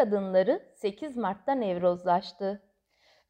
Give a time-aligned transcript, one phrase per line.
[0.00, 2.62] kadınları 8 Mart'ta Nevrozlaştı.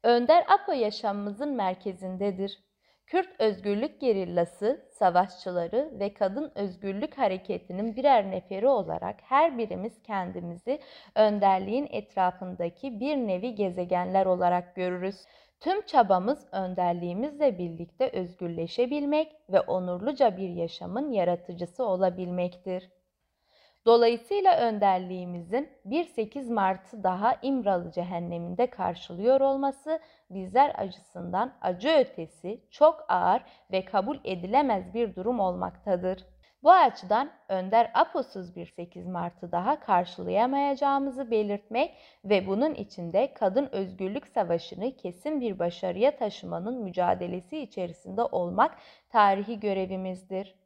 [0.03, 2.59] Önder Apo yaşamımızın merkezindedir.
[3.05, 10.79] Kürt özgürlük gerillası, savaşçıları ve kadın özgürlük hareketinin birer neferi olarak her birimiz kendimizi
[11.15, 15.25] önderliğin etrafındaki bir nevi gezegenler olarak görürüz.
[15.59, 22.89] Tüm çabamız önderliğimizle birlikte özgürleşebilmek ve onurluca bir yaşamın yaratıcısı olabilmektir.
[23.85, 29.99] Dolayısıyla önderliğimizin 1-8 Mart'ı daha İmralı cehenneminde karşılıyor olması
[30.29, 36.25] bizler acısından acı ötesi çok ağır ve kabul edilemez bir durum olmaktadır.
[36.63, 44.27] Bu açıdan Önder Aposuz bir 8 Mart'ı daha karşılayamayacağımızı belirtmek ve bunun içinde kadın özgürlük
[44.27, 48.77] savaşını kesin bir başarıya taşımanın mücadelesi içerisinde olmak
[49.09, 50.60] tarihi görevimizdir.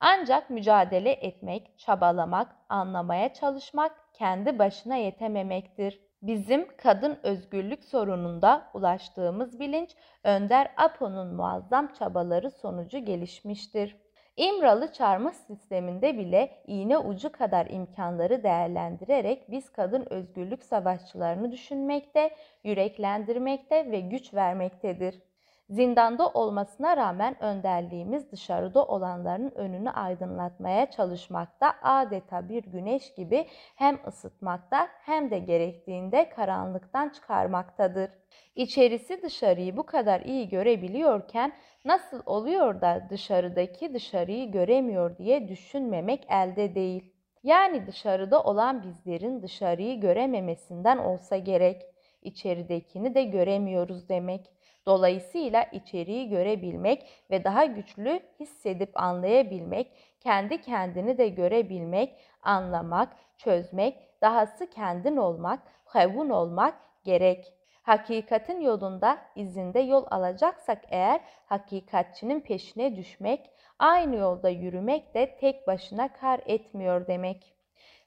[0.00, 6.00] Ancak mücadele etmek, çabalamak, anlamaya çalışmak kendi başına yetememektir.
[6.22, 9.90] Bizim kadın özgürlük sorununda ulaştığımız bilinç
[10.24, 13.96] Önder Apo'nun muazzam çabaları sonucu gelişmiştir.
[14.36, 23.90] İmralı çarmıh sisteminde bile iğne ucu kadar imkanları değerlendirerek biz kadın özgürlük savaşçılarını düşünmekte, yüreklendirmekte
[23.90, 25.22] ve güç vermektedir.
[25.70, 34.88] Zindanda olmasına rağmen önderliğimiz dışarıda olanların önünü aydınlatmaya çalışmakta adeta bir güneş gibi hem ısıtmakta
[35.00, 38.10] hem de gerektiğinde karanlıktan çıkarmaktadır.
[38.54, 41.52] İçerisi dışarıyı bu kadar iyi görebiliyorken
[41.84, 47.14] nasıl oluyor da dışarıdaki dışarıyı göremiyor diye düşünmemek elde değil.
[47.42, 51.82] Yani dışarıda olan bizlerin dışarıyı görememesinden olsa gerek.
[52.22, 54.53] İçeridekini de göremiyoruz demek.
[54.86, 64.70] Dolayısıyla içeriği görebilmek ve daha güçlü hissedip anlayabilmek, kendi kendini de görebilmek, anlamak, çözmek, dahası
[64.70, 66.74] kendin olmak, hevun olmak
[67.04, 67.52] gerek.
[67.82, 76.12] Hakikatin yolunda izinde yol alacaksak eğer hakikatçinin peşine düşmek, aynı yolda yürümek de tek başına
[76.12, 77.54] kar etmiyor demek.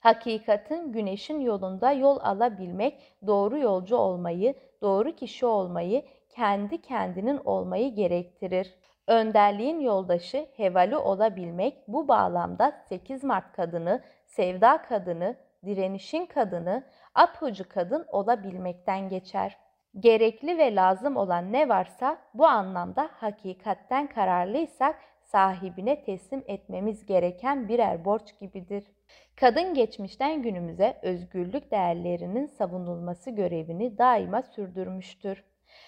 [0.00, 6.02] Hakikatin güneşin yolunda yol alabilmek, doğru yolcu olmayı, doğru kişi olmayı,
[6.38, 8.74] kendi kendinin olmayı gerektirir.
[9.06, 16.84] Önderliğin yoldaşı hevali olabilmek bu bağlamda 8 Mart kadını, sevda kadını, direnişin kadını,
[17.14, 19.58] apucu kadın olabilmekten geçer.
[20.00, 28.04] Gerekli ve lazım olan ne varsa bu anlamda hakikatten kararlıysak sahibine teslim etmemiz gereken birer
[28.04, 28.84] borç gibidir.
[29.36, 35.44] Kadın geçmişten günümüze özgürlük değerlerinin savunulması görevini daima sürdürmüştür.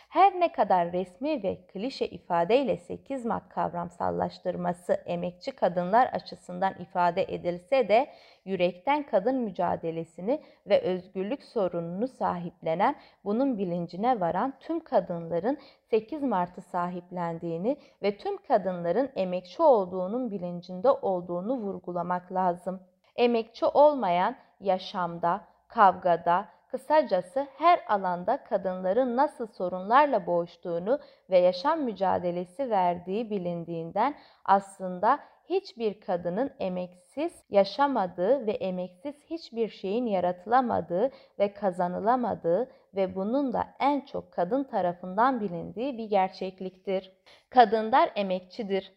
[0.08, 7.88] Her ne kadar resmi ve klişe ifadeyle 8 Mart kavramsallaştırması emekçi kadınlar açısından ifade edilse
[7.88, 8.10] de
[8.44, 15.58] yürekten kadın mücadelesini ve özgürlük sorununu sahiplenen, bunun bilincine varan tüm kadınların
[15.90, 22.82] 8 Mart'ı sahiplendiğini ve tüm kadınların emekçi olduğunun bilincinde olduğunu vurgulamak lazım.
[23.16, 30.98] Emekçi olmayan yaşamda, kavgada, Kısacası her alanda kadınların nasıl sorunlarla boğuştuğunu
[31.30, 34.14] ve yaşam mücadelesi verdiği bilindiğinden
[34.44, 43.64] aslında hiçbir kadının emeksiz yaşamadığı ve emeksiz hiçbir şeyin yaratılamadığı ve kazanılamadığı ve bunun da
[43.80, 47.12] en çok kadın tarafından bilindiği bir gerçekliktir.
[47.50, 48.92] Kadınlar emekçidir.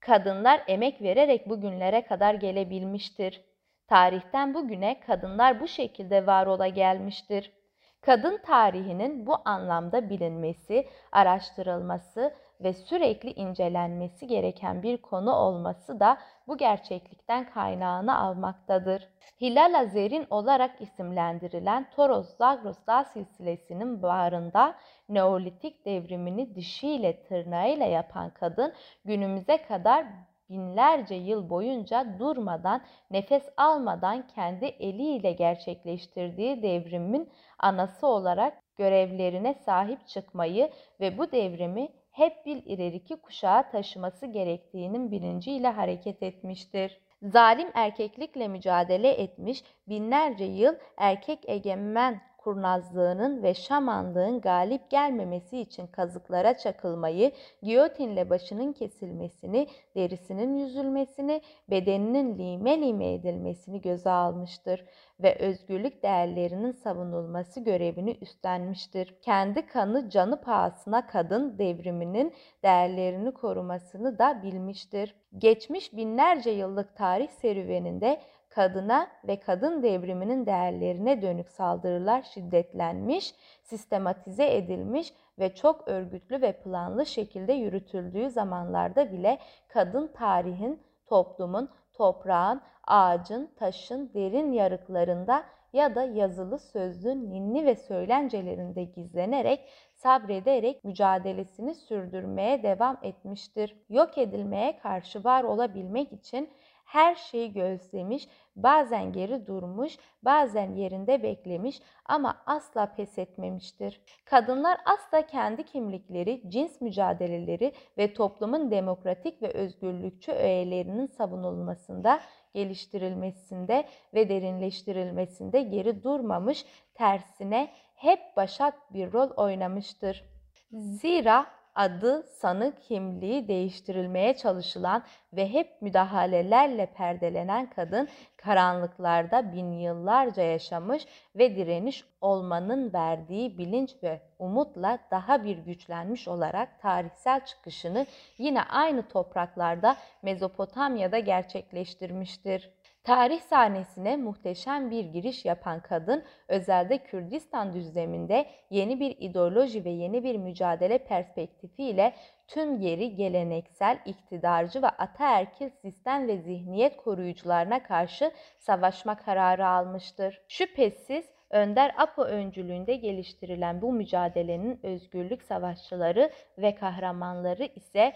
[0.00, 3.44] Kadınlar emek vererek bugünlere kadar gelebilmiştir.
[3.88, 7.52] Tarihten bugüne kadınlar bu şekilde var ola gelmiştir.
[8.00, 16.56] Kadın tarihinin bu anlamda bilinmesi, araştırılması ve sürekli incelenmesi gereken bir konu olması da bu
[16.56, 19.08] gerçeklikten kaynağını almaktadır.
[19.40, 24.74] Hilal Azer'in olarak isimlendirilen Toros-Zagros dağ silsilesinin bağrında
[25.08, 28.72] Neolitik devrimini dişiyle tırnağıyla yapan kadın
[29.04, 30.06] günümüze kadar
[30.50, 40.70] binlerce yıl boyunca durmadan, nefes almadan kendi eliyle gerçekleştirdiği devrimin anası olarak görevlerine sahip çıkmayı
[41.00, 47.00] ve bu devrimi hep bir ileriki kuşağa taşıması gerektiğinin bilinciyle hareket etmiştir.
[47.22, 56.56] Zalim erkeklikle mücadele etmiş, binlerce yıl erkek egemen kurnazlığının ve şamanlığın galip gelmemesi için kazıklara
[56.56, 57.32] çakılmayı,
[57.62, 61.40] giyotinle başının kesilmesini, derisinin yüzülmesini,
[61.70, 64.84] bedeninin lime lime edilmesini göze almıştır
[65.20, 69.14] ve özgürlük değerlerinin savunulması görevini üstlenmiştir.
[69.22, 75.14] Kendi kanı canı pahasına kadın devriminin değerlerini korumasını da bilmiştir.
[75.38, 78.20] Geçmiş binlerce yıllık tarih serüveninde
[78.56, 87.06] kadına ve kadın devriminin değerlerine dönük saldırılar şiddetlenmiş, sistematize edilmiş ve çok örgütlü ve planlı
[87.06, 89.38] şekilde yürütüldüğü zamanlarda bile
[89.68, 98.84] kadın tarihin, toplumun, toprağın, ağacın, taşın derin yarıklarında ya da yazılı sözlü ninni ve söylencelerinde
[98.84, 103.76] gizlenerek, sabrederek mücadelesini sürdürmeye devam etmiştir.
[103.88, 106.50] Yok edilmeye karşı var olabilmek için
[106.86, 114.00] her şeyi gözlemiş, bazen geri durmuş, bazen yerinde beklemiş ama asla pes etmemiştir.
[114.24, 122.20] Kadınlar asla kendi kimlikleri, cins mücadeleleri ve toplumun demokratik ve özgürlükçü öğelerinin savunulmasında,
[122.54, 130.24] geliştirilmesinde ve derinleştirilmesinde geri durmamış, tersine hep başat bir rol oynamıştır.
[130.72, 135.02] Zira adı, sanı, kimliği değiştirilmeye çalışılan
[135.32, 141.06] ve hep müdahalelerle perdelenen kadın karanlıklarda bin yıllarca yaşamış
[141.36, 148.06] ve direniş olmanın verdiği bilinç ve umutla daha bir güçlenmiş olarak tarihsel çıkışını
[148.38, 152.75] yine aynı topraklarda Mezopotamya'da gerçekleştirmiştir.
[153.06, 160.24] Tarih sahnesine muhteşem bir giriş yapan kadın, özelde Kürdistan düzleminde yeni bir ideoloji ve yeni
[160.24, 162.14] bir mücadele perspektifiyle
[162.48, 170.42] tüm geri geleneksel, iktidarcı ve ataerkil sistem ve zihniyet koruyucularına karşı savaşma kararı almıştır.
[170.48, 178.12] Şüphesiz Önder Apo öncülüğünde geliştirilen bu mücadelenin özgürlük savaşçıları ve kahramanları ise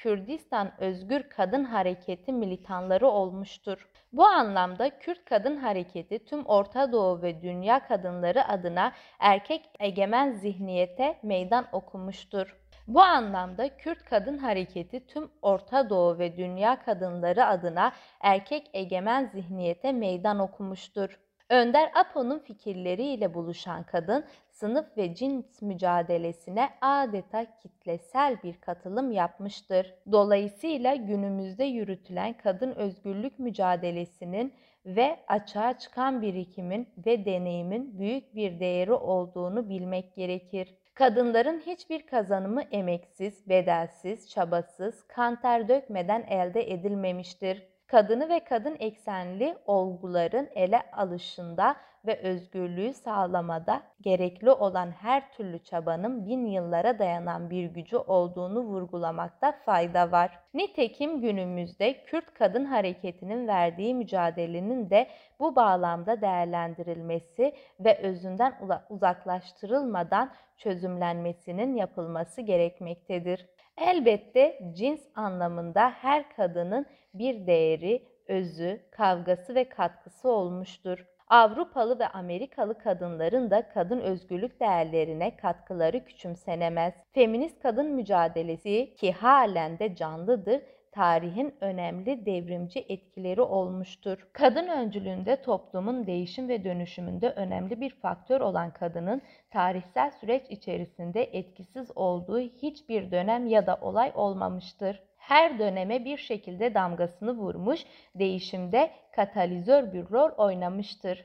[0.00, 3.88] Kürdistan Özgür Kadın Hareketi militanları olmuştur.
[4.12, 11.18] Bu anlamda Kürt Kadın Hareketi tüm Orta Doğu ve dünya kadınları adına erkek egemen zihniyete
[11.22, 12.56] meydan okumuştur.
[12.88, 19.92] Bu anlamda Kürt Kadın Hareketi tüm Orta Doğu ve dünya kadınları adına erkek egemen zihniyete
[19.92, 21.18] meydan okumuştur.
[21.50, 24.24] Önder Apo'nun fikirleriyle buluşan kadın
[24.60, 29.94] sınıf ve cins mücadelesine adeta kitlesel bir katılım yapmıştır.
[30.12, 34.54] Dolayısıyla günümüzde yürütülen kadın özgürlük mücadelesinin
[34.86, 40.74] ve açığa çıkan birikimin ve deneyimin büyük bir değeri olduğunu bilmek gerekir.
[40.94, 49.56] Kadınların hiçbir kazanımı emeksiz, bedelsiz, çabasız, kan ter dökmeden elde edilmemiştir kadını ve kadın eksenli
[49.66, 51.76] olguların ele alışında
[52.06, 59.52] ve özgürlüğü sağlamada gerekli olan her türlü çabanın bin yıllara dayanan bir gücü olduğunu vurgulamakta
[59.52, 60.38] fayda var.
[60.54, 65.06] Nitekim günümüzde Kürt kadın hareketinin verdiği mücadelenin de
[65.40, 68.54] bu bağlamda değerlendirilmesi ve özünden
[68.90, 73.46] uzaklaştırılmadan çözümlenmesinin yapılması gerekmektedir.
[73.80, 81.06] Elbette cins anlamında her kadının bir değeri, özü, kavgası ve katkısı olmuştur.
[81.28, 86.94] Avrupalı ve Amerikalı kadınların da kadın özgürlük değerlerine katkıları küçümsenemez.
[87.12, 90.62] Feminist kadın mücadelesi ki halen de canlıdır,
[90.92, 94.28] tarihin önemli devrimci etkileri olmuştur.
[94.32, 101.90] Kadın öncülüğünde toplumun değişim ve dönüşümünde önemli bir faktör olan kadının tarihsel süreç içerisinde etkisiz
[101.96, 107.80] olduğu hiçbir dönem ya da olay olmamıştır her döneme bir şekilde damgasını vurmuş,
[108.14, 111.24] değişimde katalizör bir rol oynamıştır.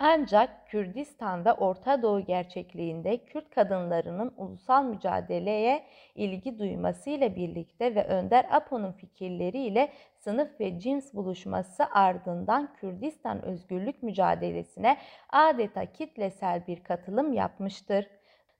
[0.00, 8.46] Ancak Kürdistan ve Orta Doğu gerçekliğinde Kürt kadınlarının ulusal mücadeleye ilgi duymasıyla birlikte ve Önder
[8.50, 14.96] Apo'nun fikirleriyle sınıf ve cins buluşması ardından Kürdistan özgürlük mücadelesine
[15.30, 18.06] adeta kitlesel bir katılım yapmıştır.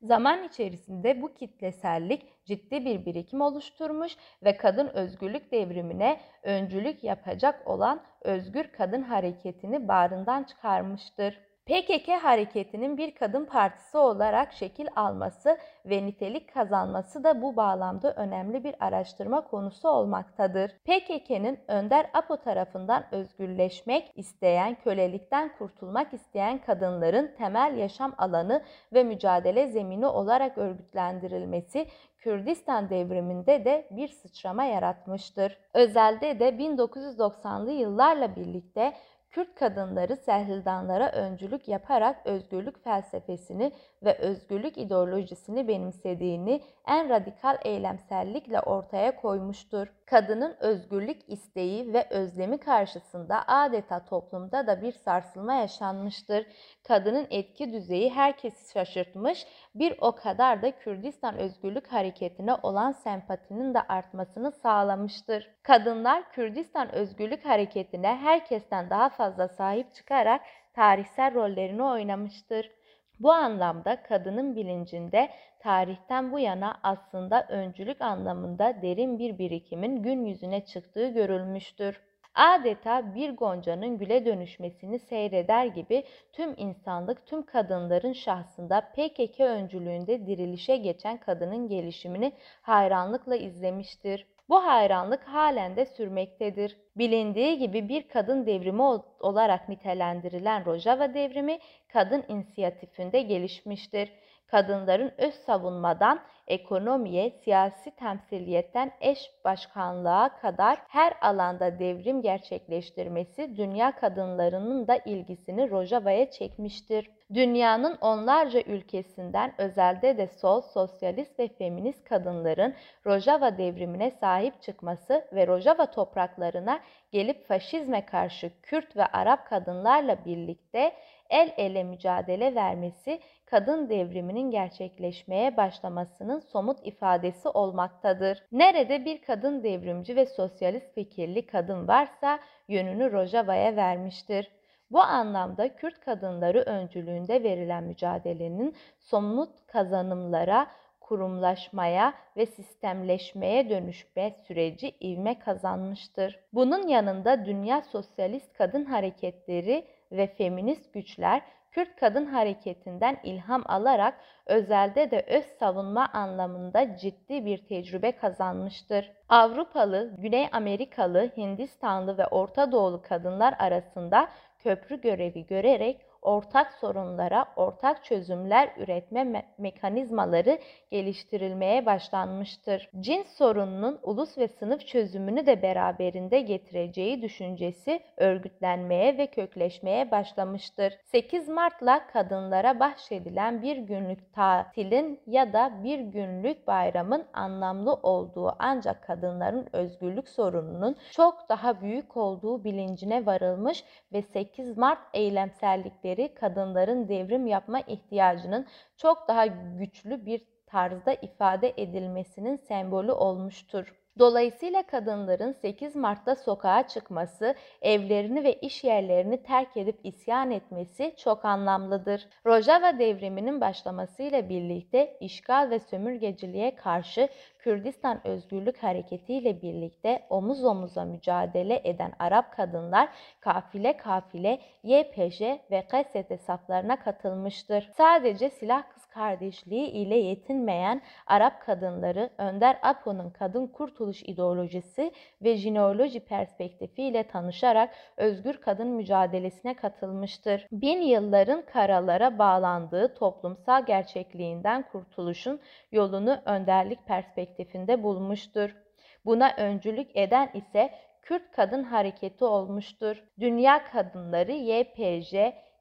[0.03, 8.03] Zaman içerisinde bu kitlesellik ciddi bir birikim oluşturmuş ve kadın özgürlük devrimine öncülük yapacak olan
[8.21, 11.48] Özgür Kadın Hareketi'ni bağrından çıkarmıştır.
[11.69, 18.65] PKK hareketinin bir kadın partisi olarak şekil alması ve nitelik kazanması da bu bağlamda önemli
[18.65, 20.71] bir araştırma konusu olmaktadır.
[20.71, 29.67] PKK'nın Önder Apo tarafından özgürleşmek isteyen, kölelikten kurtulmak isteyen kadınların temel yaşam alanı ve mücadele
[29.67, 31.87] zemini olarak örgütlendirilmesi
[32.19, 35.59] Kürdistan devriminde de bir sıçrama yaratmıştır.
[35.75, 38.93] Özelde de 1990'lı yıllarla birlikte
[39.31, 43.73] Kürt kadınları Sehildanlara öncülük yaparak özgürlük felsefesini
[44.05, 49.89] ve özgürlük ideolojisini benimsediğini en radikal eylemsellikle ortaya koymuştur.
[50.11, 56.47] Kadının özgürlük isteği ve özlemi karşısında adeta toplumda da bir sarsılma yaşanmıştır.
[56.89, 63.83] Kadının etki düzeyi herkesi şaşırtmış, bir o kadar da Kürdistan Özgürlük Hareketi'ne olan sempatinin de
[63.83, 65.51] artmasını sağlamıştır.
[65.63, 70.41] Kadınlar Kürdistan Özgürlük Hareketi'ne herkesten daha fazla sahip çıkarak
[70.75, 72.78] tarihsel rollerini oynamıştır.
[73.21, 80.65] Bu anlamda kadının bilincinde tarihten bu yana aslında öncülük anlamında derin bir birikimin gün yüzüne
[80.65, 82.01] çıktığı görülmüştür.
[82.35, 90.77] Adeta bir goncanın güle dönüşmesini seyreder gibi tüm insanlık tüm kadınların şahsında PKK öncülüğünde dirilişe
[90.77, 92.33] geçen kadının gelişimini
[92.63, 94.27] hayranlıkla izlemiştir.
[94.49, 96.77] Bu hayranlık halen de sürmektedir.
[96.97, 98.83] Bilindiği gibi bir kadın devrimi
[99.21, 104.13] olarak nitelendirilen Rojava devrimi kadın inisiyatifinde gelişmiştir.
[104.51, 114.89] Kadınların öz savunmadan ekonomiye, siyasi temsiliyetten eş başkanlığa kadar her alanda devrim gerçekleştirmesi dünya kadınlarının
[114.89, 117.11] da ilgisini Rojava'ya çekmiştir.
[117.35, 122.75] Dünyanın onlarca ülkesinden özelde de sol, sosyalist ve feminist kadınların
[123.07, 126.81] Rojava devrimine sahip çıkması ve Rojava topraklarına
[127.13, 130.93] gelip faşizme karşı Kürt ve Arap kadınlarla birlikte
[131.31, 138.43] el ele mücadele vermesi kadın devriminin gerçekleşmeye başlamasının somut ifadesi olmaktadır.
[138.53, 142.39] Nerede bir kadın devrimci ve sosyalist fikirli kadın varsa
[142.69, 144.51] yönünü Rojava'ya vermiştir.
[144.91, 150.67] Bu anlamda Kürt kadınları öncülüğünde verilen mücadelenin somut kazanımlara,
[151.01, 156.41] kurumlaşmaya ve sistemleşmeye dönüşme süreci ivme kazanmıştır.
[156.53, 164.15] Bunun yanında dünya sosyalist kadın hareketleri ve feminist güçler Kürt kadın hareketinden ilham alarak
[164.47, 169.13] özelde de öz savunma anlamında ciddi bir tecrübe kazanmıştır.
[169.29, 178.05] Avrupalı, Güney Amerikalı, Hindistanlı ve Orta Doğulu kadınlar arasında köprü görevi görerek ortak sorunlara ortak
[178.05, 180.59] çözümler üretme me mekanizmaları
[180.91, 182.91] geliştirilmeye başlanmıştır.
[183.01, 190.99] Cins sorununun ulus ve sınıf çözümünü de beraberinde getireceği düşüncesi örgütlenmeye ve kökleşmeye başlamıştır.
[191.05, 199.03] 8 Mart'la kadınlara bahşedilen bir günlük tatilin ya da bir günlük bayramın anlamlı olduğu ancak
[199.03, 207.09] kadınların özgürlük sorununun çok daha büyük olduğu bilincine varılmış ve 8 Mart eylemsellikleri örnekleri kadınların
[207.09, 213.95] devrim yapma ihtiyacının çok daha güçlü bir tarzda ifade edilmesinin sembolü olmuştur.
[214.19, 221.45] Dolayısıyla kadınların 8 Mart'ta sokağa çıkması, evlerini ve iş yerlerini terk edip isyan etmesi çok
[221.45, 222.29] anlamlıdır.
[222.47, 231.05] Rojava devriminin başlamasıyla birlikte işgal ve sömürgeciliğe karşı Kürdistan Özgürlük Hareketi ile birlikte omuz omuza
[231.05, 233.09] mücadele eden Arap kadınlar
[233.41, 237.91] kafile kafile YPJ ve KST hesaplarına katılmıştır.
[237.97, 238.83] Sadece silah
[239.19, 243.67] kardeşliği ile yetinmeyen Arap kadınları Önder Apo'nun kadın
[244.09, 245.13] kurtuluş ideolojisi
[245.43, 250.67] ve jineoloji perspektifiyle tanışarak özgür kadın mücadelesine katılmıştır.
[250.73, 255.61] Bin yılların karalara bağlandığı toplumsal gerçekliğinden kurtuluşun
[255.93, 258.77] yolunu önderlik perspektifinde bulmuştur.
[259.25, 260.91] Buna öncülük eden ise
[261.23, 263.25] Kürt Kadın Hareketi olmuştur.
[263.41, 265.35] Dünya Kadınları YPJ,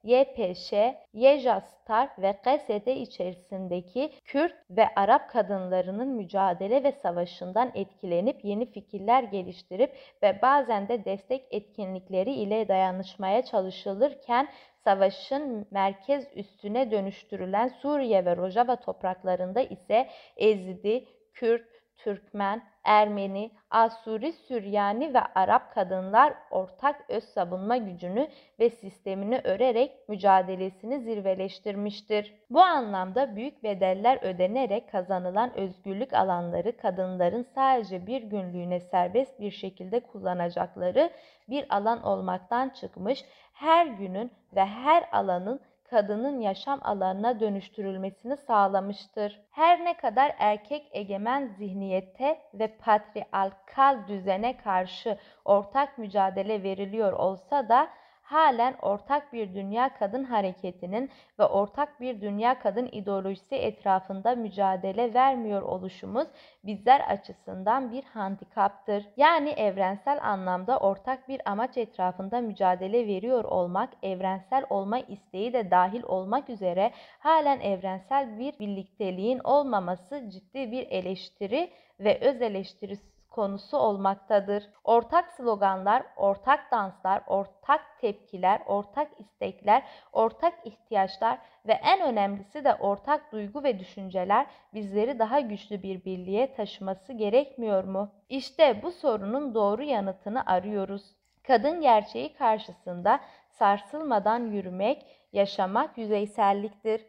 [0.04, 0.72] YPŞ,
[1.12, 9.96] Yejastar ve KSD içerisindeki Kürt ve Arap kadınlarının mücadele ve savaşından etkilenip yeni fikirler geliştirip
[10.22, 14.48] ve bazen de destek etkinlikleri ile dayanışmaya çalışılırken
[14.84, 25.14] savaşın merkez üstüne dönüştürülen Suriye ve Rojava topraklarında ise Ezidi, Kürt, Türkmen, Ermeni, Asuri, Süryani
[25.14, 28.28] ve Arap kadınlar ortak öz savunma gücünü
[28.60, 32.34] ve sistemini örerek mücadelesini zirveleştirmiştir.
[32.50, 40.00] Bu anlamda büyük bedeller ödenerek kazanılan özgürlük alanları kadınların sadece bir günlüğüne serbest bir şekilde
[40.00, 41.10] kullanacakları
[41.48, 49.40] bir alan olmaktan çıkmış, her günün ve her alanın kadının yaşam alanına dönüştürülmesini sağlamıştır.
[49.50, 57.88] Her ne kadar erkek egemen zihniyete ve patriarkal düzene karşı ortak mücadele veriliyor olsa da
[58.28, 65.62] halen ortak bir dünya kadın hareketinin ve ortak bir dünya kadın ideolojisi etrafında mücadele vermiyor
[65.62, 66.28] oluşumuz
[66.64, 69.04] bizler açısından bir handikaptır.
[69.16, 76.02] Yani evrensel anlamda ortak bir amaç etrafında mücadele veriyor olmak, evrensel olma isteği de dahil
[76.02, 81.70] olmak üzere halen evrensel bir birlikteliğin olmaması ciddi bir eleştiri
[82.00, 84.70] ve öz eleştirisi konusu olmaktadır.
[84.84, 93.32] Ortak sloganlar, ortak danslar, ortak tepkiler, ortak istekler, ortak ihtiyaçlar ve en önemlisi de ortak
[93.32, 98.10] duygu ve düşünceler bizleri daha güçlü bir birliğe taşıması gerekmiyor mu?
[98.28, 101.02] İşte bu sorunun doğru yanıtını arıyoruz.
[101.46, 107.00] Kadın gerçeği karşısında sarsılmadan yürümek, yaşamak yüzeyselliktir.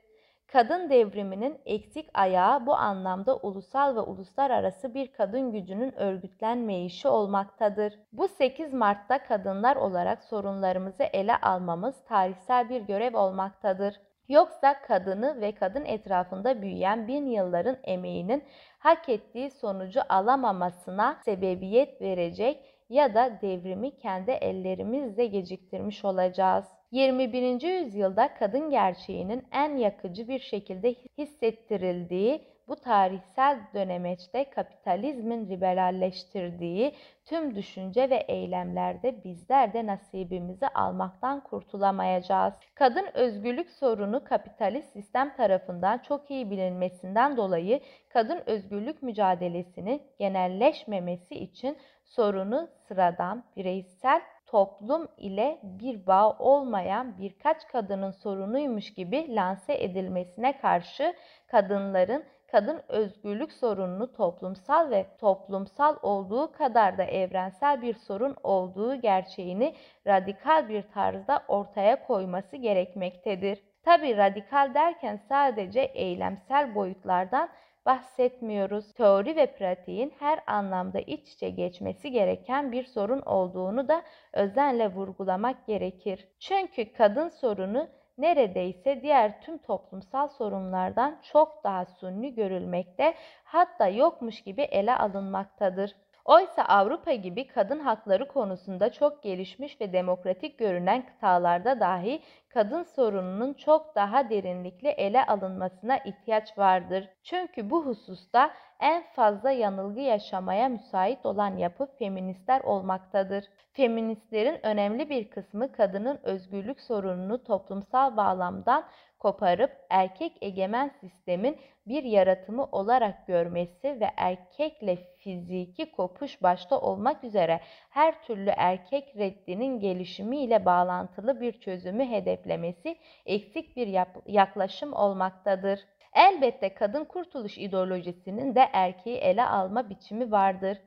[0.54, 7.94] Kadın devriminin eksik ayağı bu anlamda ulusal ve uluslararası bir kadın gücünün örgütlenmeyişi olmaktadır.
[8.12, 13.96] Bu 8 Mart'ta kadınlar olarak sorunlarımızı ele almamız tarihsel bir görev olmaktadır.
[14.30, 18.44] Yoksa kadını ve kadın etrafında büyüyen bin yılların emeğinin
[18.80, 26.79] hak ettiği sonucu alamamasına sebebiyet verecek ya da devrimi kendi ellerimizle geciktirmiş olacağız.
[26.92, 27.62] 21.
[27.62, 38.10] yüzyılda kadın gerçeğinin en yakıcı bir şekilde hissettirildiği bu tarihsel dönemeçte kapitalizmin liberalleştirdiği tüm düşünce
[38.10, 42.54] ve eylemlerde bizler de nasibimizi almaktan kurtulamayacağız.
[42.76, 47.80] Kadın özgürlük sorunu kapitalist sistem tarafından çok iyi bilinmesinden dolayı
[48.10, 58.12] kadın özgürlük mücadelesinin genelleşmemesi için sorunu sıradan, bireysel toplum ile bir bağ olmayan birkaç kadının
[58.12, 61.14] sorunuymuş gibi lanse edilmesine karşı
[61.48, 69.76] kadınların kadın özgürlük sorununu toplumsal ve toplumsal olduğu kadar da evrensel bir sorun olduğu gerçeğini
[70.08, 73.60] radikal bir tarzda ortaya koyması gerekmektedir.
[73.84, 77.50] Tabi radikal derken sadece eylemsel boyutlardan
[77.86, 78.94] bahsetmiyoruz.
[78.94, 84.02] Teori ve pratiğin her anlamda iç içe geçmesi gereken bir sorun olduğunu da
[84.34, 86.28] özenle vurgulamak gerekir.
[86.40, 94.62] Çünkü kadın sorunu neredeyse diğer tüm toplumsal sorunlardan çok daha suni görülmekte hatta yokmuş gibi
[94.62, 95.96] ele alınmaktadır.
[96.26, 103.54] Oysa Avrupa gibi kadın hakları konusunda çok gelişmiş ve demokratik görünen kıtalarda dahi kadın sorununun
[103.54, 107.10] çok daha derinlikli ele alınmasına ihtiyaç vardır.
[107.24, 113.46] Çünkü bu hususta en fazla yanılgı yaşamaya müsait olan yapı feministler olmaktadır.
[113.74, 118.86] Feministlerin önemli bir kısmı kadının özgürlük sorununu toplumsal bağlamdan
[119.20, 127.60] koparıp erkek egemen sistemin bir yaratımı olarak görmesi ve erkekle fiziki kopuş başta olmak üzere
[127.90, 132.06] her türlü erkek reddinin gelişimiyle bağlantılı bir çözümü
[132.40, 133.88] hedeflemesi eksik bir
[134.26, 135.80] yaklaşım olmaktadır.
[136.14, 140.78] Elbette kadın kurtuluş ideolojisinin de erkeği ele alma biçimi vardır.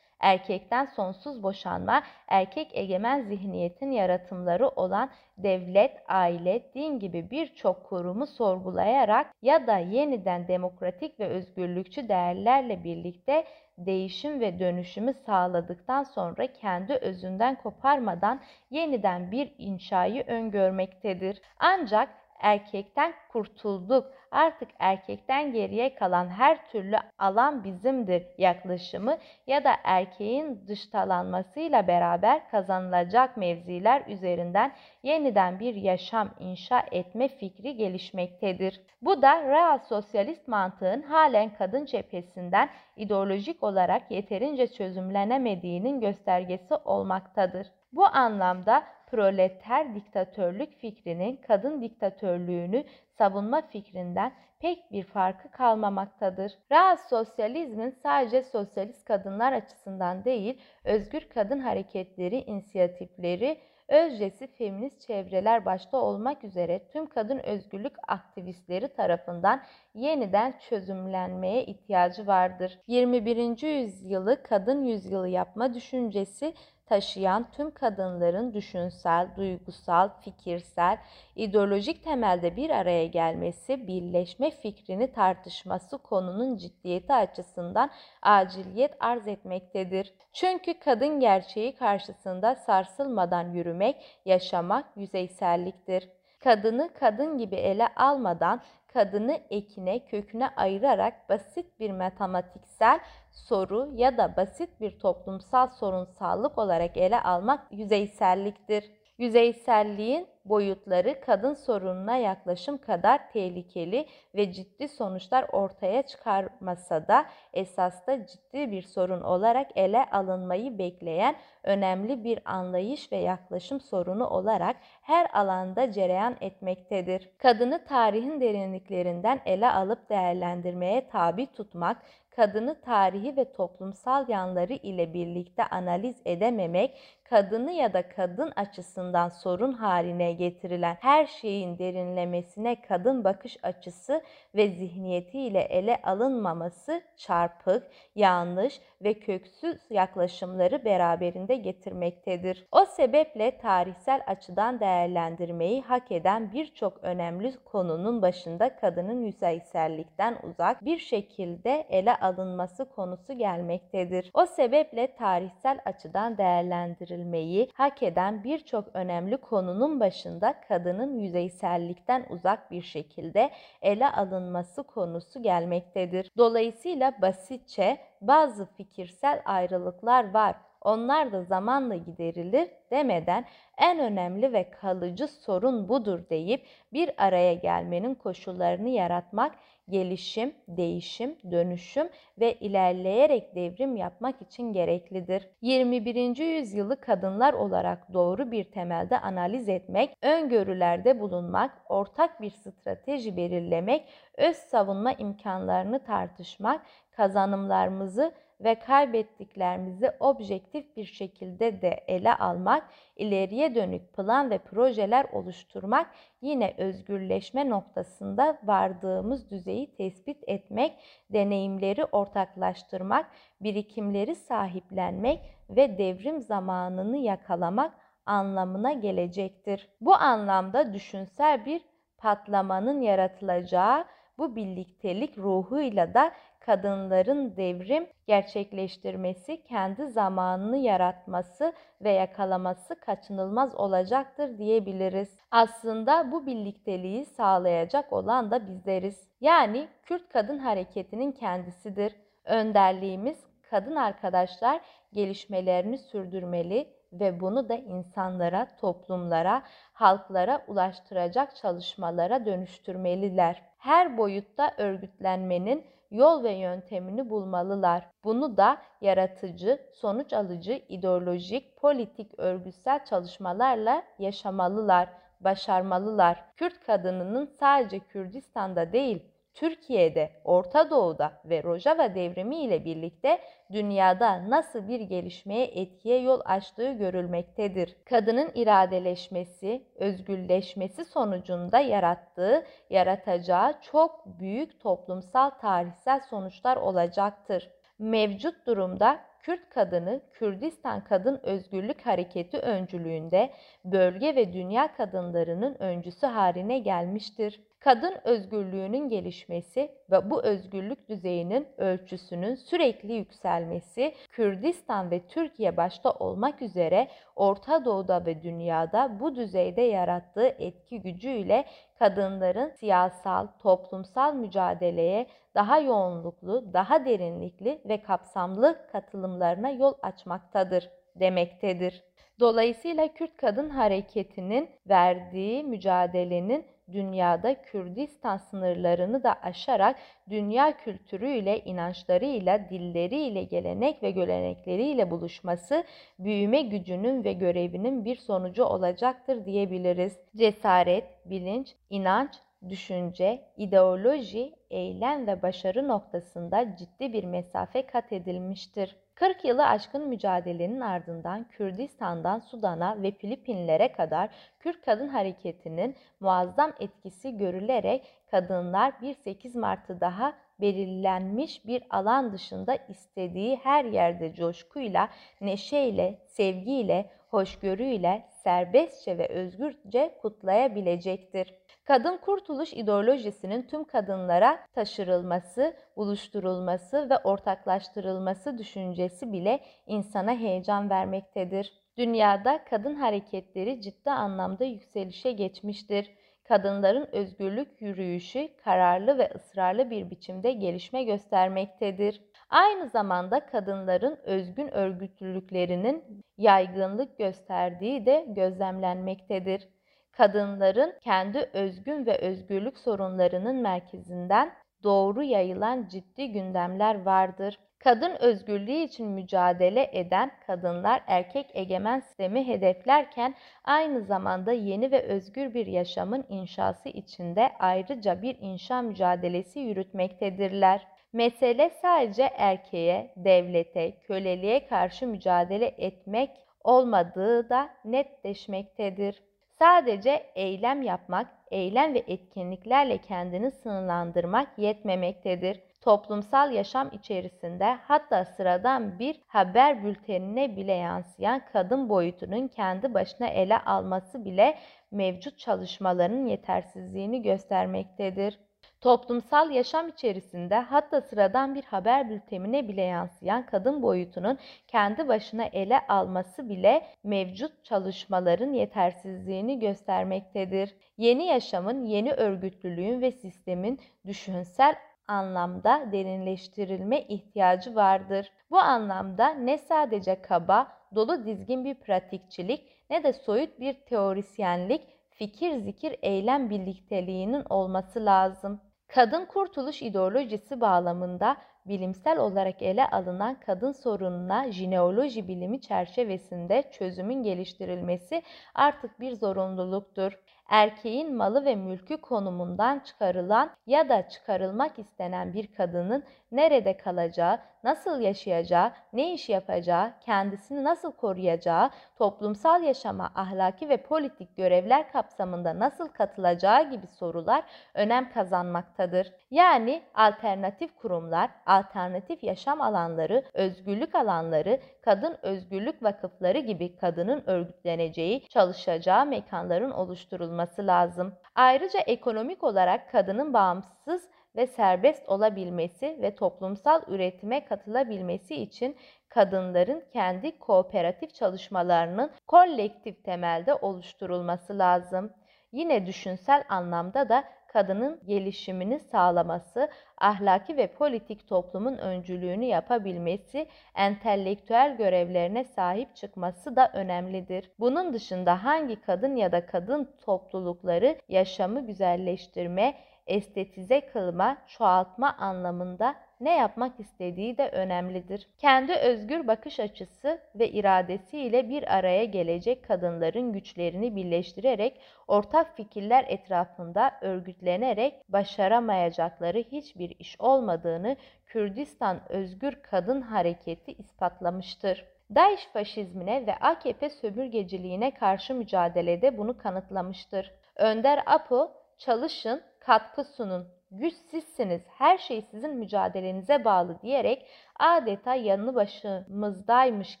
[0.22, 9.26] Erkekten sonsuz boşanma, erkek egemen zihniyetin yaratımları olan devlet, aile, din gibi birçok kurumu sorgulayarak
[9.42, 13.44] ya da yeniden demokratik ve özgürlükçü değerlerle birlikte
[13.78, 21.42] değişim ve dönüşümü sağladıktan sonra kendi özünden koparmadan yeniden bir inşayı öngörmektedir.
[21.58, 22.08] Ancak
[22.42, 24.06] erkekten kurtulduk.
[24.30, 33.36] Artık erkekten geriye kalan her türlü alan bizimdir yaklaşımı ya da erkeğin dıştalanmasıyla beraber kazanılacak
[33.36, 38.80] mevziler üzerinden yeniden bir yaşam inşa etme fikri gelişmektedir.
[39.02, 47.66] Bu da real sosyalist mantığın halen kadın cephesinden ideolojik olarak yeterince çözümlenemediğinin göstergesi olmaktadır.
[47.92, 52.84] Bu anlamda proleter diktatörlük fikrinin kadın diktatörlüğünü
[53.18, 56.52] savunma fikrinden pek bir farkı kalmamaktadır.
[56.72, 65.96] Real sosyalizmin sadece sosyalist kadınlar açısından değil, özgür kadın hareketleri, inisiyatifleri, özcesi feminist çevreler başta
[65.96, 69.62] olmak üzere tüm kadın özgürlük aktivistleri tarafından
[69.94, 72.78] yeniden çözümlenmeye ihtiyacı vardır.
[72.86, 73.62] 21.
[73.62, 76.54] yüzyılı kadın yüzyılı yapma düşüncesi
[76.92, 80.98] taşıyan tüm kadınların düşünsel, duygusal, fikirsel,
[81.36, 87.90] ideolojik temelde bir araya gelmesi, birleşme fikrini tartışması konunun ciddiyeti açısından
[88.22, 90.14] aciliyet arz etmektedir.
[90.32, 96.08] Çünkü kadın gerçeği karşısında sarsılmadan yürümek, yaşamak yüzeyselliktir.
[96.44, 98.60] Kadını kadın gibi ele almadan
[98.92, 103.00] kadını ekine, köküne ayırarak basit bir matematiksel
[103.30, 108.90] soru ya da basit bir toplumsal sorunsallık olarak ele almak yüzeyselliktir.
[109.18, 118.70] Yüzeyselliğin boyutları kadın sorununa yaklaşım kadar tehlikeli ve ciddi sonuçlar ortaya çıkarmasa da esasta ciddi
[118.70, 125.92] bir sorun olarak ele alınmayı bekleyen önemli bir anlayış ve yaklaşım sorunu olarak her alanda
[125.92, 127.30] cereyan etmektedir.
[127.38, 131.96] Kadını tarihin derinliklerinden ele alıp değerlendirmeye tabi tutmak,
[132.36, 136.98] kadını tarihi ve toplumsal yanları ile birlikte analiz edememek,
[137.32, 144.22] kadını ya da kadın açısından sorun haline getirilen her şeyin derinlemesine kadın bakış açısı
[144.54, 147.82] ve zihniyetiyle ele alınmaması çarpık,
[148.14, 152.66] yanlış ve köksüz yaklaşımları beraberinde getirmektedir.
[152.72, 160.98] O sebeple tarihsel açıdan değerlendirmeyi hak eden birçok önemli konunun başında kadının yüzeysellikten uzak bir
[160.98, 164.30] şekilde ele alınması konusu gelmektedir.
[164.34, 172.82] O sebeple tarihsel açıdan değerlendirilmeyi hak eden birçok önemli konunun başında kadının yüzeysellikten uzak bir
[172.82, 173.50] şekilde
[173.82, 176.30] ele alınması konusu gelmektedir.
[176.38, 180.56] Dolayısıyla basitçe bazı fikirsel ayrılıklar var.
[180.84, 183.44] Onlar da zamanla giderilir demeden
[183.78, 189.52] en önemli ve kalıcı sorun budur deyip bir araya gelmenin koşullarını yaratmak
[189.88, 192.08] gelişim, değişim, dönüşüm
[192.40, 195.48] ve ilerleyerek devrim yapmak için gereklidir.
[195.62, 196.36] 21.
[196.36, 204.56] yüzyılı kadınlar olarak doğru bir temelde analiz etmek, öngörülerde bulunmak, ortak bir strateji belirlemek, öz
[204.56, 208.32] savunma imkanlarını tartışmak, kazanımlarımızı
[208.64, 216.74] ve kaybettiklerimizi objektif bir şekilde de ele almak, ileriye dönük plan ve projeler oluşturmak, yine
[216.78, 220.98] özgürleşme noktasında vardığımız düzeyi tespit etmek,
[221.32, 223.26] deneyimleri ortaklaştırmak,
[223.60, 227.92] birikimleri sahiplenmek ve devrim zamanını yakalamak
[228.26, 229.88] anlamına gelecektir.
[230.00, 231.82] Bu anlamda düşünsel bir
[232.18, 234.04] patlamanın yaratılacağı
[234.38, 245.36] bu birliktelik ruhuyla da kadınların devrim gerçekleştirmesi, kendi zamanını yaratması ve yakalaması kaçınılmaz olacaktır diyebiliriz.
[245.50, 249.28] Aslında bu birlikteliği sağlayacak olan da bizleriz.
[249.40, 252.14] Yani Kürt Kadın Hareketi'nin kendisidir.
[252.44, 254.80] Önderliğimiz kadın arkadaşlar
[255.12, 263.62] gelişmelerini sürdürmeli ve bunu da insanlara, toplumlara, halklara ulaştıracak çalışmalara dönüştürmeliler.
[263.78, 268.04] Her boyutta örgütlenmenin yol ve yöntemini bulmalılar.
[268.24, 275.08] Bunu da yaratıcı, sonuç alıcı, ideolojik, politik, örgütsel çalışmalarla yaşamalılar,
[275.40, 276.44] başarmalılar.
[276.56, 283.38] Kürt kadınının sadece Kürdistan'da değil, Türkiye'de, Orta Doğu'da ve Rojava devrimi ile birlikte
[283.72, 287.96] dünyada nasıl bir gelişmeye etkiye yol açtığı görülmektedir.
[288.04, 297.70] Kadının iradeleşmesi, özgürleşmesi sonucunda yarattığı, yaratacağı çok büyük toplumsal tarihsel sonuçlar olacaktır.
[297.98, 303.52] Mevcut durumda Kürt kadını Kürdistan Kadın Özgürlük Hareketi öncülüğünde
[303.84, 307.60] bölge ve dünya kadınlarının öncüsü haline gelmiştir.
[307.84, 316.62] Kadın özgürlüğünün gelişmesi ve bu özgürlük düzeyinin ölçüsünün sürekli yükselmesi Kürdistan ve Türkiye başta olmak
[316.62, 321.64] üzere Orta Doğu'da ve dünyada bu düzeyde yarattığı etki gücüyle
[321.98, 332.04] kadınların siyasal, toplumsal mücadeleye daha yoğunluklu, daha derinlikli ve kapsamlı katılımlarına yol açmaktadır demektedir.
[332.40, 339.96] Dolayısıyla Kürt Kadın Hareketi'nin verdiği mücadelenin dünyada Kürdistan sınırlarını da aşarak
[340.30, 345.84] dünya kültürüyle, inançlarıyla, dilleriyle, gelenek ve görenekleriyle buluşması
[346.18, 350.18] büyüme gücünün ve görevinin bir sonucu olacaktır diyebiliriz.
[350.36, 352.34] Cesaret, bilinç, inanç,
[352.68, 358.96] düşünce, ideoloji, eylem ve başarı noktasında ciddi bir mesafe kat edilmiştir.
[359.14, 367.38] 40 yılı aşkın mücadelenin ardından Kürdistan'dan Sudan'a ve Filipinlere kadar Kürt Kadın Hareketi'nin muazzam etkisi
[367.38, 375.08] görülerek kadınlar 1-8 Mart'ı daha belirlenmiş bir alan dışında istediği her yerde coşkuyla,
[375.40, 381.61] neşeyle, sevgiyle, hoşgörüyle, serbestçe ve özgürce kutlayabilecektir.
[381.84, 391.72] Kadın kurtuluş ideolojisinin tüm kadınlara taşırılması, buluşturulması ve ortaklaştırılması düşüncesi bile insana heyecan vermektedir.
[391.98, 396.10] Dünyada kadın hareketleri ciddi anlamda yükselişe geçmiştir.
[396.44, 402.22] Kadınların özgürlük yürüyüşü kararlı ve ısrarlı bir biçimde gelişme göstermektedir.
[402.50, 409.68] Aynı zamanda kadınların özgün örgütlülüklerinin yaygınlık gösterdiği de gözlemlenmektedir
[410.12, 417.58] kadınların kendi özgün ve özgürlük sorunlarının merkezinden doğru yayılan ciddi gündemler vardır.
[417.78, 425.54] Kadın özgürlüğü için mücadele eden kadınlar erkek egemen sistemi hedeflerken aynı zamanda yeni ve özgür
[425.54, 430.86] bir yaşamın inşası içinde ayrıca bir inşa mücadelesi yürütmektedirler.
[431.12, 436.30] Mesele sadece erkeğe, devlete, köleliğe karşı mücadele etmek
[436.64, 439.22] olmadığı da netleşmektedir.
[439.62, 445.60] Sadece eylem yapmak, eylem ve etkinliklerle kendini sınırlandırmak yetmemektedir.
[445.80, 453.58] Toplumsal yaşam içerisinde hatta sıradan bir haber bültenine bile yansıyan kadın boyutunun kendi başına ele
[453.58, 454.58] alması bile
[454.90, 458.38] mevcut çalışmaların yetersizliğini göstermektedir.
[458.82, 465.86] Toplumsal yaşam içerisinde hatta sıradan bir haber bültenine bile yansıyan kadın boyutunun kendi başına ele
[465.88, 470.74] alması bile mevcut çalışmaların yetersizliğini göstermektedir.
[470.98, 474.74] Yeni yaşamın, yeni örgütlülüğün ve sistemin düşünsel
[475.08, 478.32] anlamda derinleştirilme ihtiyacı vardır.
[478.50, 485.56] Bu anlamda ne sadece kaba, dolu dizgin bir pratikçilik ne de soyut bir teorisyenlik, fikir
[485.56, 488.60] zikir eylem birlikteliğinin olması lazım.
[488.94, 498.22] Kadın kurtuluş ideolojisi bağlamında bilimsel olarak ele alınan kadın sorununa jineoloji bilimi çerçevesinde çözümün geliştirilmesi
[498.54, 506.04] artık bir zorunluluktur erkeğin malı ve mülkü konumundan çıkarılan ya da çıkarılmak istenen bir kadının
[506.32, 514.36] nerede kalacağı, nasıl yaşayacağı, ne iş yapacağı, kendisini nasıl koruyacağı, toplumsal yaşama, ahlaki ve politik
[514.36, 519.12] görevler kapsamında nasıl katılacağı gibi sorular önem kazanmaktadır.
[519.30, 529.06] Yani alternatif kurumlar, alternatif yaşam alanları, özgürlük alanları, kadın özgürlük vakıfları gibi kadının örgütleneceği, çalışacağı
[529.06, 531.14] mekanların oluşturulması lazım.
[531.34, 538.76] Ayrıca ekonomik olarak kadının bağımsız ve serbest olabilmesi ve toplumsal üretime katılabilmesi için
[539.08, 545.12] kadınların kendi kooperatif çalışmalarının kolektif temelde oluşturulması lazım.
[545.52, 555.44] Yine düşünsel anlamda da kadının gelişimini sağlaması, ahlaki ve politik toplumun öncülüğünü yapabilmesi, entelektüel görevlerine
[555.44, 557.50] sahip çıkması da önemlidir.
[557.60, 562.74] Bunun dışında hangi kadın ya da kadın toplulukları yaşamı güzelleştirme,
[563.06, 568.28] estetize kılma, çoğaltma anlamında ne yapmak istediği de önemlidir.
[568.38, 576.92] Kendi özgür bakış açısı ve iradesiyle bir araya gelecek kadınların güçlerini birleştirerek ortak fikirler etrafında
[577.00, 584.84] örgütlenerek başaramayacakları hiçbir iş olmadığını Kürdistan Özgür Kadın Hareketi ispatlamıştır.
[585.14, 590.32] DAEŞ faşizmine ve AKP sömürgeciliğine karşı mücadelede bunu kanıtlamıştır.
[590.56, 597.26] Önder Apo, çalışın, katkı sunun, güç sizsiniz, her şey sizin mücadelenize bağlı diyerek
[597.58, 600.00] adeta yanı başımızdaymış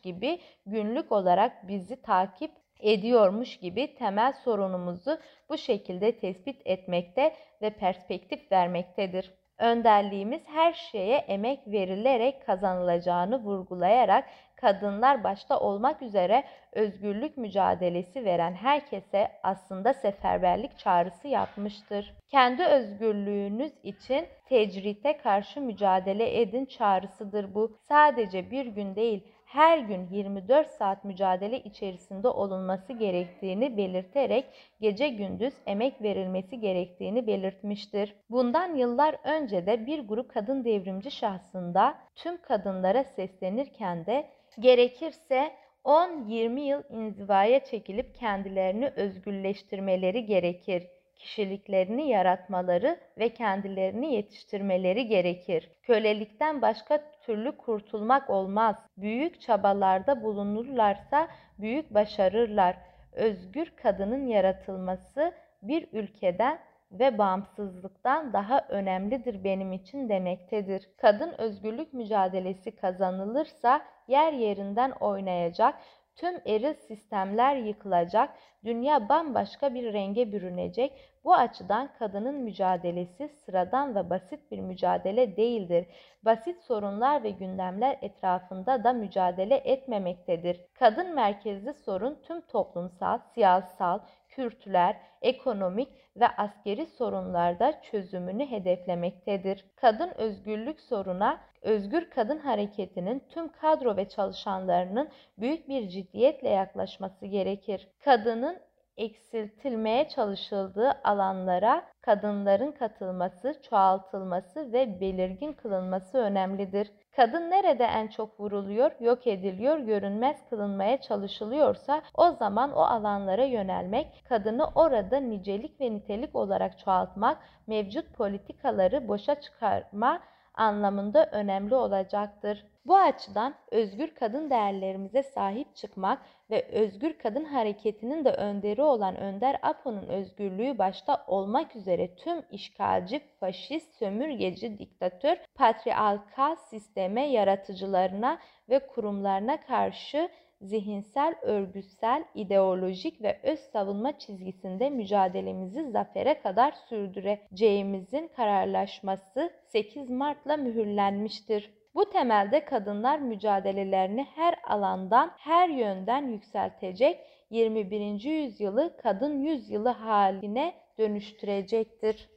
[0.00, 8.52] gibi günlük olarak bizi takip ediyormuş gibi temel sorunumuzu bu şekilde tespit etmekte ve perspektif
[8.52, 9.41] vermektedir.
[9.62, 14.24] Önderliğimiz her şeye emek verilerek kazanılacağını vurgulayarak
[14.56, 22.14] kadınlar başta olmak üzere özgürlük mücadelesi veren herkese aslında seferberlik çağrısı yapmıştır.
[22.28, 27.76] Kendi özgürlüğünüz için tecrite karşı mücadele edin çağrısıdır bu.
[27.88, 34.44] Sadece bir gün değil, her gün 24 saat mücadele içerisinde olunması gerektiğini belirterek
[34.80, 38.14] gece gündüz emek verilmesi gerektiğini belirtmiştir.
[38.30, 45.52] Bundan yıllar önce de bir grup kadın devrimci şahsında tüm kadınlara seslenirken de gerekirse
[45.84, 50.82] 10-20 yıl inzivaya çekilip kendilerini özgürleştirmeleri gerekir
[51.22, 55.70] kişiliklerini yaratmaları ve kendilerini yetiştirmeleri gerekir.
[55.82, 58.76] Kölelikten başka türlü kurtulmak olmaz.
[58.96, 62.76] Büyük çabalarda bulunurlarsa büyük başarırlar.
[63.12, 65.32] Özgür kadının yaratılması
[65.62, 66.58] bir ülkeden
[66.92, 70.88] ve bağımsızlıktan daha önemlidir benim için demektedir.
[70.96, 75.74] Kadın özgürlük mücadelesi kazanılırsa yer yerinden oynayacak,
[76.16, 78.30] tüm eril sistemler yıkılacak,
[78.64, 81.11] dünya bambaşka bir renge bürünecek.
[81.24, 85.86] Bu açıdan kadının mücadelesi sıradan ve basit bir mücadele değildir.
[86.22, 90.60] Basit sorunlar ve gündemler etrafında da mücadele etmemektedir.
[90.74, 99.64] Kadın merkezli sorun tüm toplumsal, siyasal, kültürel, ekonomik ve askeri sorunlarda çözümünü hedeflemektedir.
[99.76, 105.08] Kadın özgürlük soruna Özgür Kadın Hareketi'nin tüm kadro ve çalışanlarının
[105.38, 107.88] büyük bir ciddiyetle yaklaşması gerekir.
[108.04, 108.58] Kadının
[108.96, 116.90] eksiltilmeye çalışıldığı alanlara kadınların katılması, çoğaltılması ve belirgin kılınması önemlidir.
[117.16, 124.24] Kadın nerede en çok vuruluyor, yok ediliyor, görünmez kılınmaya çalışılıyorsa o zaman o alanlara yönelmek,
[124.28, 130.20] kadını orada nicelik ve nitelik olarak çoğaltmak, mevcut politikaları boşa çıkarma
[130.54, 132.64] anlamında önemli olacaktır.
[132.86, 139.58] Bu açıdan özgür kadın değerlerimize sahip çıkmak ve özgür kadın hareketinin de önderi olan Önder
[139.62, 148.38] Apo'nun özgürlüğü başta olmak üzere tüm işgalci, faşist, sömürgeci, diktatör, patriarkal sisteme, yaratıcılarına
[148.68, 150.28] ve kurumlarına karşı
[150.62, 161.70] zihinsel, örgütsel, ideolojik ve öz savunma çizgisinde mücadelemizi zafere kadar sürdüreceğimizin kararlaşması 8 Mart'la mühürlenmiştir.
[161.94, 167.20] Bu temelde kadınlar mücadelelerini her alandan, her yönden yükseltecek,
[167.50, 168.24] 21.
[168.24, 172.28] yüzyılı kadın yüzyılı haline dönüştürecektir.